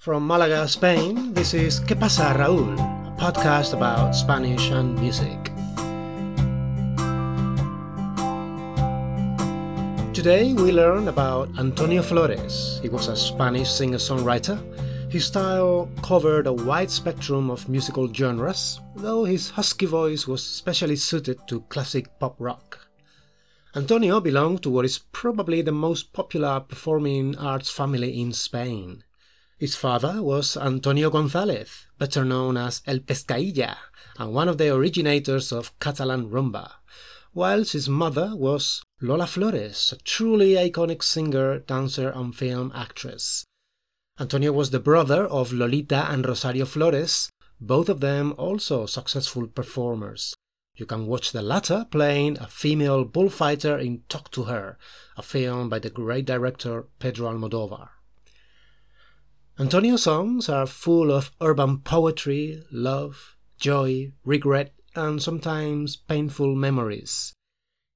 [0.00, 2.72] From Malaga, Spain, this is ¿Qué pasa, Raúl?
[3.04, 5.52] A podcast about Spanish and music.
[10.14, 12.80] Today we learn about Antonio Flores.
[12.80, 14.56] He was a Spanish singer songwriter.
[15.12, 20.96] His style covered a wide spectrum of musical genres, though his husky voice was specially
[20.96, 22.88] suited to classic pop rock.
[23.76, 29.04] Antonio belonged to what is probably the most popular performing arts family in Spain.
[29.60, 33.76] His father was Antonio González, better known as El Pescailla,
[34.16, 36.76] and one of the originators of Catalan rumba,
[37.34, 43.44] whilst his mother was Lola Flores, a truly iconic singer, dancer, and film actress.
[44.18, 47.28] Antonio was the brother of Lolita and Rosario Flores,
[47.60, 50.34] both of them also successful performers.
[50.74, 54.78] You can watch the latter playing a female bullfighter in Talk to Her,
[55.18, 57.90] a film by the great director Pedro Almodovar.
[59.60, 67.34] Antonio's songs are full of urban poetry, love, joy, regret, and sometimes painful memories.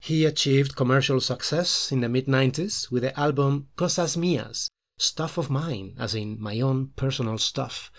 [0.00, 4.66] He achieved commercial success in the mid 90s with the album Cosas Mías,
[4.98, 7.92] Stuff of Mine, as in my own personal stuff,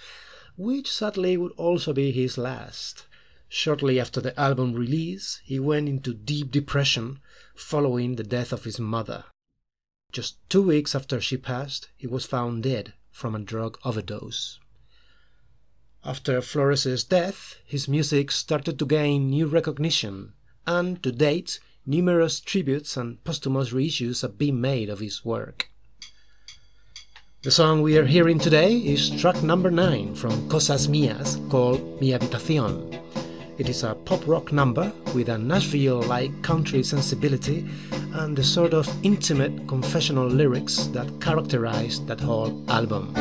[0.57, 3.05] which sadly would also be his last.
[3.47, 7.21] Shortly after the album release, he went into deep depression
[7.55, 9.23] following the death of his mother.
[10.11, 14.59] Just two weeks after she passed, he was found dead from a drug overdose.
[16.03, 20.33] After Flores's death, his music started to gain new recognition,
[20.67, 25.69] and to date, numerous tributes and posthumous reissues have been made of his work.
[27.43, 32.11] The song we are hearing today is track number 9 from Cosas Mías called Mi
[32.11, 33.02] Habitación.
[33.55, 37.63] It is a pop rock number with a Nashville like country sensibility
[38.13, 43.13] and the sort of intimate confessional lyrics that characterized that whole album.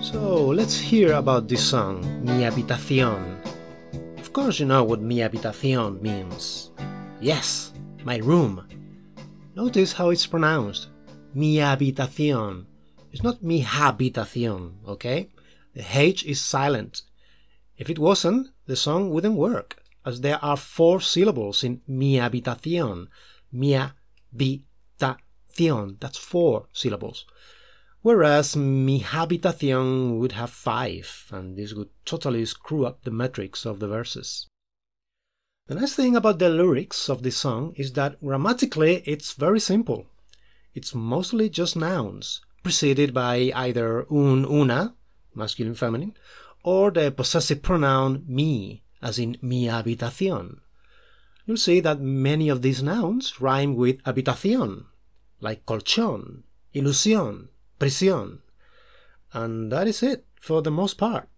[0.00, 3.29] So let's hear about this song, Mi Habitación.
[4.30, 6.70] Of course, you know what mi habitación means.
[7.20, 7.72] Yes,
[8.04, 8.64] my room.
[9.56, 10.86] Notice how it's pronounced.
[11.34, 12.66] Mi habitación.
[13.10, 15.30] It's not mi habitación, okay?
[15.74, 17.02] The H is silent.
[17.76, 23.08] If it wasn't, the song wouldn't work, as there are four syllables in mi habitación.
[23.50, 25.98] Mi habitación.
[25.98, 27.26] That's four syllables.
[28.02, 33.78] Whereas mi habitación would have five, and this would totally screw up the metrics of
[33.78, 34.46] the verses.
[35.66, 40.06] The nice thing about the lyrics of this song is that grammatically it's very simple.
[40.74, 44.94] It's mostly just nouns, preceded by either un, una,
[45.34, 46.16] masculine, feminine,
[46.64, 50.60] or the possessive pronoun mi, as in mi habitación.
[51.44, 54.86] You'll see that many of these nouns rhyme with habitación,
[55.40, 56.44] like colchón,
[56.74, 57.48] ilusión,
[57.80, 58.42] prisión.
[59.32, 61.28] And that is it for the most part.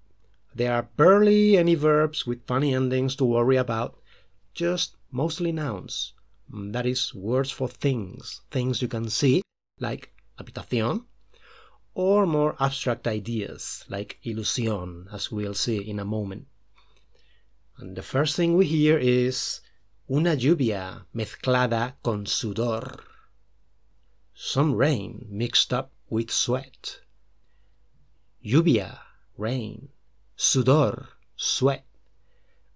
[0.54, 3.98] There are barely any verbs with funny endings to worry about,
[4.52, 6.12] just mostly nouns.
[6.52, 9.42] Mm, that is, words for things, things you can see,
[9.80, 11.04] like habitación,
[11.94, 16.46] or more abstract ideas, like ilusión, as we'll see in a moment.
[17.78, 19.60] And the first thing we hear is
[20.10, 23.00] una lluvia mezclada con sudor.
[24.34, 27.00] Some rain mixed up with sweat.
[28.44, 29.00] Lluvia,
[29.38, 29.88] rain.
[30.36, 31.86] Sudor, sweat.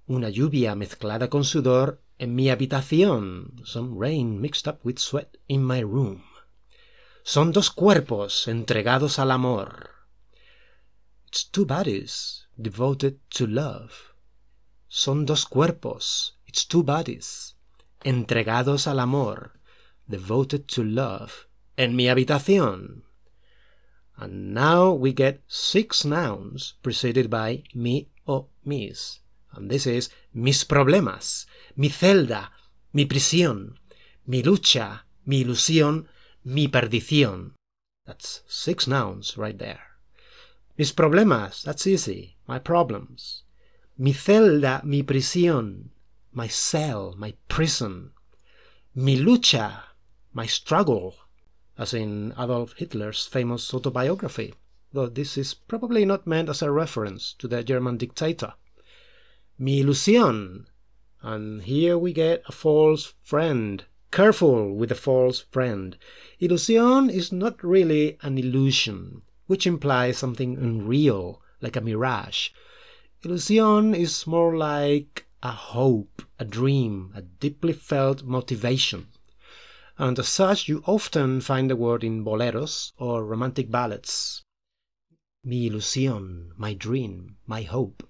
[0.08, 3.60] Una lluvia mezclada con sudor en mi habitación.
[3.62, 6.24] Some rain mixed up with sweat in my room.
[7.24, 9.90] Son dos cuerpos entregados al amor.
[11.26, 14.14] It's two bodies devoted to love.
[14.88, 16.38] Son dos cuerpos.
[16.46, 17.54] It's two bodies
[18.02, 19.60] entregados al amor.
[20.08, 21.48] Devoted to love.
[21.76, 23.04] En mi habitación.
[24.18, 29.20] And now we get six nouns preceded by mi o mis.
[29.52, 31.46] And this is mis problemas,
[31.76, 32.48] mi celda,
[32.92, 33.78] mi prisión,
[34.26, 36.06] mi lucha, mi ilusión,
[36.44, 37.52] mi perdición.
[38.06, 39.80] That's six nouns right there.
[40.78, 43.42] Mis problemas, that's easy, my problems.
[43.98, 45.90] Mi celda, mi prisión,
[46.32, 48.12] my cell, my prison.
[48.94, 49.82] Mi lucha,
[50.32, 51.16] my struggle,
[51.78, 54.54] as in Adolf Hitler's famous autobiography,
[54.92, 58.54] though this is probably not meant as a reference to the German dictator.
[59.58, 60.66] Mi ilusión,
[61.22, 63.84] and here we get a false friend.
[64.10, 65.96] Careful with the false friend.
[66.40, 69.22] Ilusión is not really an illusion.
[69.46, 72.50] which implies something unreal, like a mirage.
[73.24, 79.06] Ilusión is more like a hope, a dream, a deeply felt motivation.
[79.98, 84.42] And as such, you often find the word in boleros or romantic ballads.
[85.42, 88.06] Mi ilusión, my dream, my hope.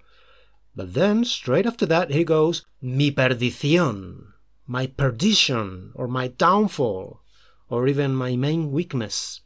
[0.75, 4.33] But then, straight after that, he goes, Mi perdición,
[4.65, 7.21] my perdition, or my downfall,
[7.69, 9.41] or even my main weakness.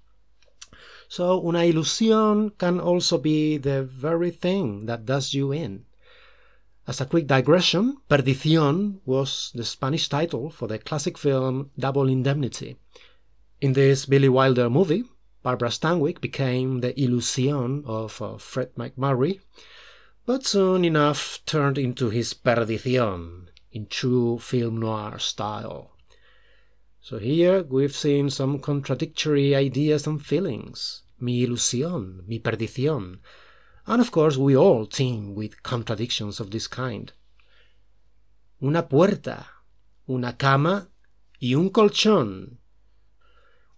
[1.08, 5.86] So, una ilusión can also be the very thing that does you in.
[6.88, 12.78] As a quick digression, Perdición was the Spanish title for the classic film Double Indemnity.
[13.62, 15.04] In this Billy Wilder movie,
[15.44, 19.40] Barbara Stanwyck became the Ilusión of uh, Fred MacMurray,
[20.26, 25.92] but soon enough turned into his Perdición in true film noir style.
[27.00, 31.04] So here we've seen some contradictory ideas and feelings.
[31.20, 33.20] Mi ilusión, mi perdición,
[33.88, 37.14] and of course, we all teem with contradictions of this kind.
[38.62, 39.48] Una puerta,
[40.08, 40.88] una cama
[41.42, 42.58] y un colchón.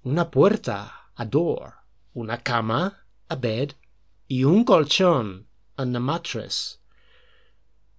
[0.05, 1.75] Una puerta, a door.
[2.15, 2.97] Una cama,
[3.29, 3.75] a bed.
[4.29, 5.45] Y un colchón,
[5.77, 6.77] and a mattress.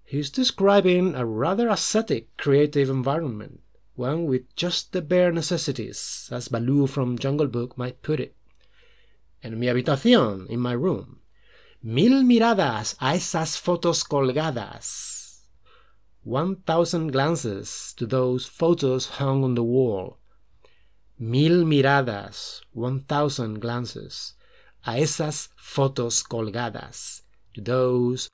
[0.04, 3.62] He's describing a rather ascetic creative environment,
[3.94, 8.36] one with just the bare necessities, as Baloo from Jungle Book might put it.
[9.42, 11.20] En mi habitación, in my room,
[11.86, 15.44] Mil miradas a esas fotos colgadas.
[16.22, 20.16] One thousand glances to those photos hung on the wall.
[21.18, 24.32] Mil miradas, one thousand glances
[24.86, 27.20] a esas fotos colgadas,
[27.52, 28.30] to those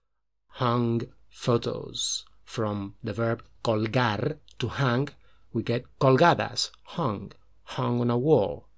[0.61, 2.25] hung photos.
[2.45, 5.09] From the verb colgar, to hang,
[5.53, 7.33] we get colgadas, hung,
[7.65, 8.69] hung on a wall.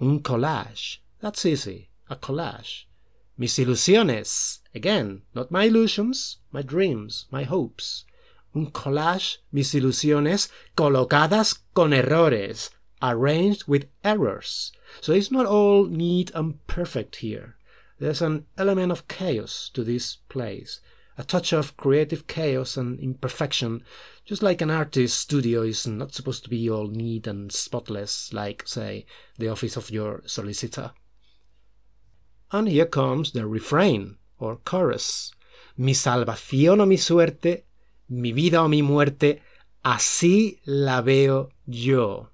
[0.00, 2.84] Un collage, that's easy a collage.
[3.36, 8.04] Mis ilusiones, again, not my illusions, my dreams, my hopes.
[8.54, 12.70] Un collage, mis ilusiones, colocadas con errores,
[13.00, 14.72] arranged with errors.
[15.00, 17.56] So it's not all neat and perfect here.
[18.00, 20.80] There's an element of chaos to this place,
[21.16, 23.82] a touch of creative chaos and imperfection,
[24.24, 28.62] just like an artist's studio is not supposed to be all neat and spotless, like,
[28.66, 29.04] say,
[29.36, 30.92] the office of your solicitor.
[32.50, 35.32] And here comes the refrain or chorus.
[35.76, 37.66] Mi salvación o mi suerte,
[38.08, 39.42] mi vida o mi muerte,
[39.84, 42.30] así la veo yo.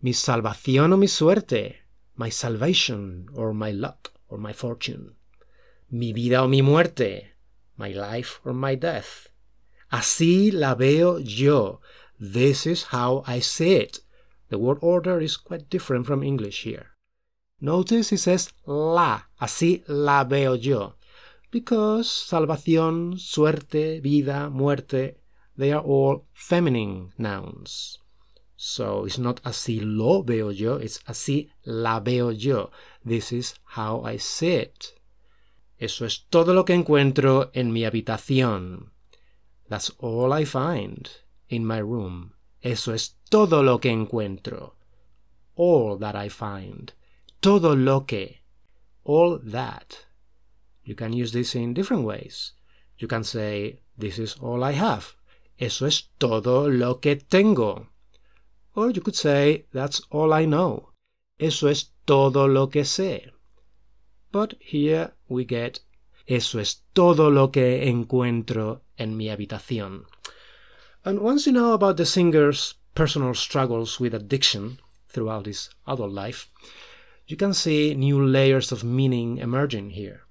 [0.00, 1.82] Mi salvación o mi suerte,
[2.16, 5.14] my salvation or my luck or my fortune.
[5.90, 7.34] Mi vida o mi muerte,
[7.76, 9.28] my life or my death.
[9.90, 11.80] Así la veo yo.
[12.18, 14.00] This is how I see it.
[14.48, 16.91] The word order is quite different from English here.
[17.62, 20.96] Notice he says la, así la veo yo.
[21.52, 25.20] Because salvación, suerte, vida, muerte,
[25.56, 28.00] they are all feminine nouns.
[28.56, 32.72] So it's not así lo veo yo, it's así la veo yo.
[33.04, 34.98] This is how I see it.
[35.78, 38.90] Eso es todo lo que encuentro en mi habitación.
[39.68, 41.08] That's all I find
[41.48, 42.32] in my room.
[42.60, 44.74] Eso es todo lo que encuentro.
[45.54, 46.92] All that I find
[47.42, 48.40] todo lo que,
[49.04, 50.06] all that.
[50.84, 52.52] You can use this in different ways.
[52.98, 55.16] You can say, this is all I have.
[55.58, 57.88] Eso es todo lo que tengo.
[58.74, 60.92] Or you could say, that's all I know.
[61.38, 63.32] Eso es todo lo que sé.
[64.30, 65.80] But here we get,
[66.26, 70.06] eso es todo lo que encuentro en mi habitación.
[71.04, 76.48] And once you know about the singer's personal struggles with addiction throughout his adult life,
[77.26, 80.22] you can see new layers of meaning emerging here.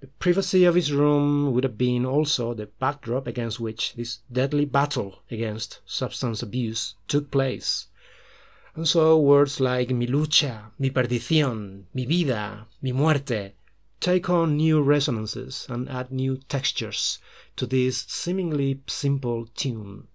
[0.00, 4.64] The privacy of his room would have been also the backdrop against which this deadly
[4.64, 7.86] battle against substance abuse took place.
[8.74, 13.52] And so words like mi lucha, mi perdición, mi vida, mi muerte
[14.04, 17.18] take on new resonances and add new textures
[17.56, 20.08] to this seemingly simple tune.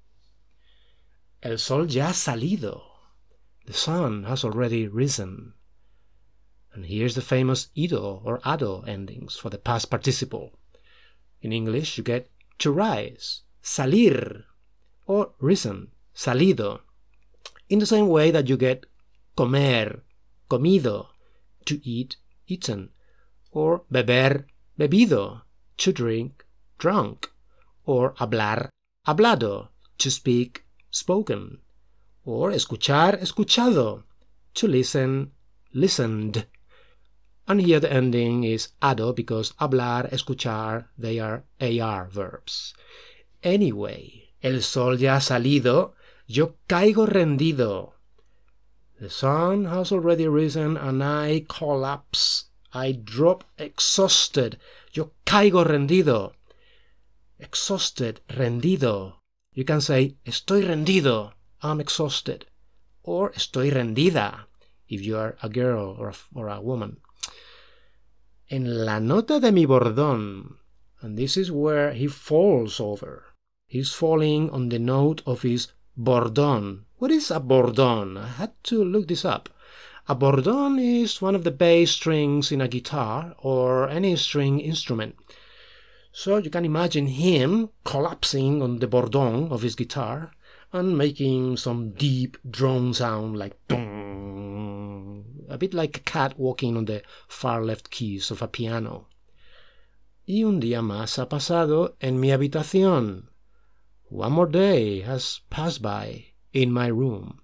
[1.42, 2.84] El sol ya ha salido.
[3.66, 5.54] The sun has already risen.
[6.74, 10.54] And here's the famous ido or ado endings for the past participle.
[11.42, 14.44] In English, you get to rise, salir,
[15.08, 16.82] or risen, salido,
[17.70, 18.86] in the same way that you get
[19.36, 20.04] comer,
[20.50, 21.08] comido,
[21.66, 22.90] to eat, eaten,
[23.52, 24.46] or beber,
[24.78, 25.42] bebido,
[25.78, 26.46] to drink,
[26.78, 27.32] drunk,
[27.86, 28.70] or hablar,
[29.08, 31.60] hablado, to speak, spoken,
[32.26, 34.04] or escuchar, escuchado,
[34.54, 35.32] to listen,
[35.74, 36.46] listened
[37.50, 42.75] And here the ending is ado because hablar, escuchar, they are AR verbs.
[43.41, 45.94] Anyway, el sol ya ha salido,
[46.27, 47.94] yo caigo rendido.
[49.00, 52.46] The sun has already risen and I collapse.
[52.72, 54.60] I drop exhausted.
[54.94, 56.34] Yo caigo rendido.
[57.39, 59.15] Exhausted, rendido.
[59.56, 61.34] You can say, estoy rendido.
[61.63, 62.46] I'm exhausted.
[63.01, 64.41] Or estoy rendida,
[64.88, 66.98] if you are a girl or a, or a woman.
[68.51, 70.58] En la nota de mi bordón,
[71.01, 73.25] and this is where he falls over.
[73.68, 76.86] He's falling on the note of his bordón.
[76.98, 78.18] What is a bordón?
[78.18, 79.50] I had to look this up.
[80.08, 85.15] A bordón is one of the bass strings in a guitar or any string instrument.
[86.12, 90.32] So you can imagine him collapsing on the bordón of his guitar
[90.74, 93.60] and making some deep drone sound like
[95.50, 99.08] a bit like a cat walking on the far left keys of a piano.
[100.27, 103.29] Y un día más ha pasado en mi habitación.
[104.10, 107.41] One more day has passed by in my room.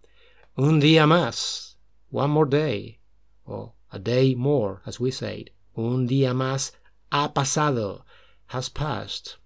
[0.58, 1.76] Un día más,
[2.10, 3.00] one more day,
[3.46, 5.50] or a day more, as we said.
[5.76, 6.72] Un día más
[7.12, 8.04] ha pasado,
[8.48, 9.38] has passed.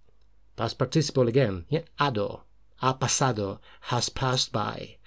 [0.55, 2.41] Past participle again, yeah, ado,
[2.81, 4.97] ha pasado, has passed by.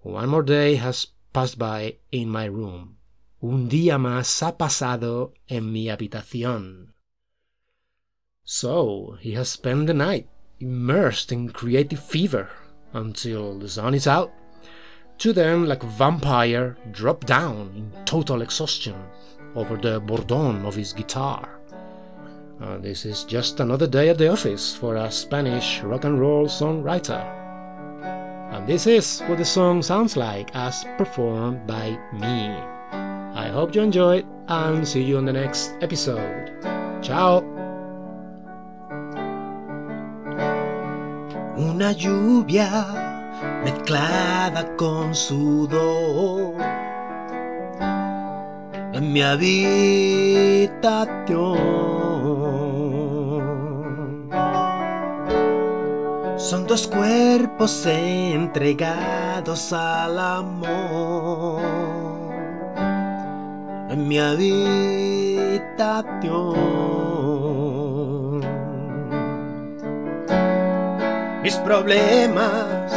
[0.00, 2.96] One more day has passed by in my room.
[3.42, 6.94] Un día más ha pasado en mi habitación.
[8.42, 10.28] So he has spent the night
[10.60, 12.48] immersed in creative fever
[12.94, 14.32] until the sun is out,
[15.18, 18.96] to then, like a vampire, drop down in total exhaustion
[19.54, 21.60] over the bordón of his guitar.
[22.62, 26.46] Uh, this is just another day at the office for a Spanish rock and roll
[26.46, 27.45] songwriter.
[28.50, 32.54] And this is what the song sounds like as performed by me.
[33.34, 36.52] I hope you enjoyed and see you on the next episode.
[37.02, 37.42] Ciao!
[41.58, 43.16] Una lluvia
[43.64, 46.54] mezclada con sudor
[48.92, 50.66] en mi habitación.
[56.48, 61.60] Son dos cuerpos entregados al amor
[63.90, 64.94] en mi habitación.
[71.42, 72.92] Mis problemas,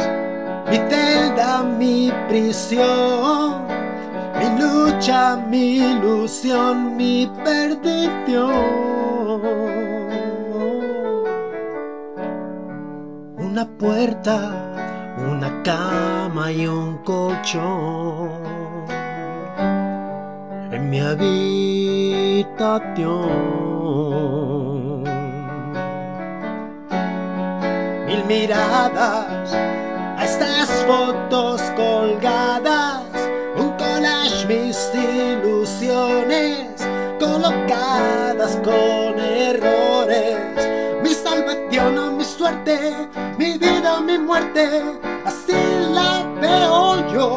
[0.70, 3.64] mi celda, mi prisión,
[4.38, 8.99] mi lucha, mi ilusión, mi perdición.
[13.60, 14.36] Una puerta,
[15.18, 18.30] una cama y un colchón
[20.72, 21.34] en mi habitación.
[28.06, 33.02] Mil miradas a estas fotos colgadas,
[33.58, 36.76] un collage, mis ilusiones
[37.18, 38.99] colocadas con
[45.24, 45.54] así
[45.92, 47.36] la veo yo.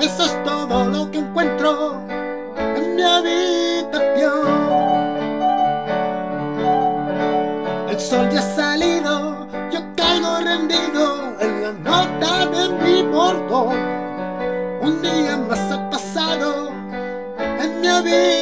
[0.00, 2.00] Eso es todo lo que encuentro
[2.58, 4.46] en mi habitación.
[7.88, 13.76] El sol ya ha salido, yo caigo rendido en la nota de mi bordón.
[14.80, 16.70] Un día más ha pasado
[17.38, 18.41] en mi habitación.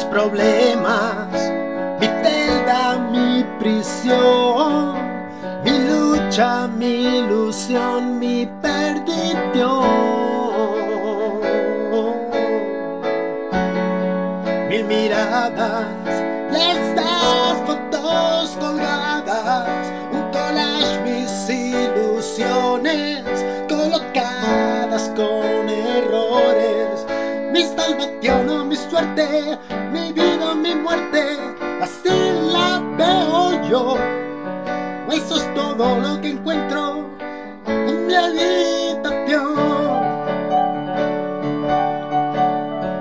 [0.00, 1.28] Mis problemas,
[2.00, 4.94] mi celda, mi prisión,
[5.64, 9.84] mi lucha, mi ilusión, mi perdición.
[14.68, 15.86] Mil miradas,
[29.92, 31.38] mi vida, mi muerte,
[31.80, 32.08] así
[32.52, 33.96] la veo yo.
[35.12, 37.04] Eso es todo lo que encuentro
[37.66, 39.58] en mi habitación.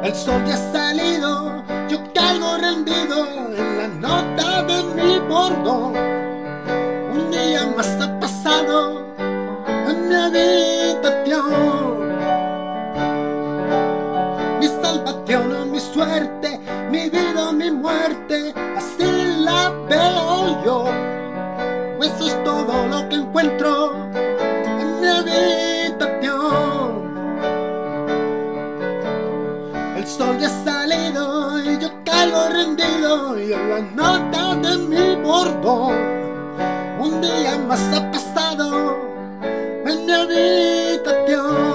[0.03, 5.93] El sol ya ha salido, yo caigo rendido en la nota de mi bordo.
[7.13, 9.08] Un día más ha pasado.
[17.79, 19.09] Muerte, así
[19.43, 20.86] la veo yo.
[22.01, 26.50] Eso es todo lo que encuentro en mi habitación.
[29.98, 35.15] El sol ya ha salido y yo caigo rendido y en la nota de mi
[35.24, 35.91] bordo.
[37.00, 38.98] Un día más ha pasado
[39.86, 41.68] en mi habitación.